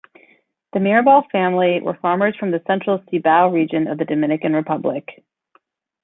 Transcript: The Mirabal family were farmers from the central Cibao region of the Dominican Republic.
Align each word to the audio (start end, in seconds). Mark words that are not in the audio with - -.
The 0.73 0.79
Mirabal 0.79 1.29
family 1.29 1.79
were 1.79 1.93
farmers 1.93 2.35
from 2.35 2.49
the 2.49 2.63
central 2.65 2.97
Cibao 3.11 3.53
region 3.53 3.85
of 3.87 3.99
the 3.99 4.05
Dominican 4.05 4.53
Republic. 4.53 5.07